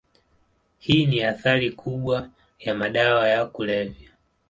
[0.79, 4.09] Hii ni athari kubwa ya madawa ya kulevya.